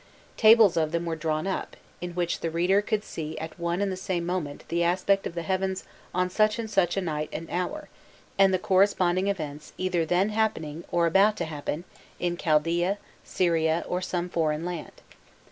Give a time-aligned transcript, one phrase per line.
[0.35, 3.91] Tables of them were drawn up, in which the reader could see at one and
[3.91, 7.47] the same moment the aspect of the heavens on such and such a night and
[7.51, 7.87] hour,
[8.35, 11.83] and the corresponding events either then happening, or about to happen,
[12.19, 15.03] in Chaldaean, Syria, or some foreign land.